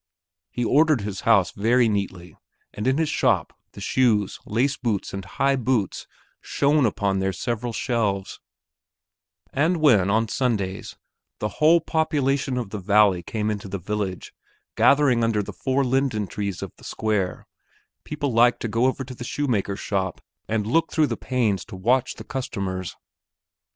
He 0.49 0.65
ordered 0.65 1.01
his 1.01 1.21
house 1.29 1.51
very 1.51 1.87
neatly 1.87 2.35
and 2.73 2.87
in 2.87 2.97
his 2.97 3.07
shop 3.07 3.53
the 3.73 3.81
shoes, 3.81 4.39
lace 4.47 4.75
boots, 4.75 5.13
and 5.13 5.23
high 5.23 5.55
boots 5.55 6.07
shone 6.41 6.87
upon 6.87 7.19
their 7.19 7.31
several 7.31 7.71
shelves; 7.71 8.39
and 9.53 9.77
when, 9.77 10.09
on 10.09 10.27
Sundays, 10.27 10.95
the 11.37 11.49
whole 11.61 11.81
population 11.81 12.57
of 12.57 12.71
the 12.71 12.79
valley 12.79 13.21
came 13.21 13.51
into 13.51 13.67
the 13.67 13.77
village, 13.77 14.33
gathering 14.75 15.23
under 15.23 15.43
the 15.43 15.53
four 15.53 15.83
linden 15.83 16.25
trees 16.25 16.63
of 16.63 16.73
the 16.77 16.83
square, 16.83 17.45
people 18.03 18.33
liked 18.33 18.61
to 18.61 18.67
go 18.67 18.87
over 18.87 19.03
to 19.03 19.13
the 19.13 19.23
shoemaker's 19.23 19.79
shop 19.79 20.19
and 20.47 20.65
look 20.65 20.91
through 20.91 21.05
the 21.05 21.15
panes 21.15 21.63
to 21.65 21.75
watch 21.75 22.15
the 22.15 22.23
customers. 22.23 22.95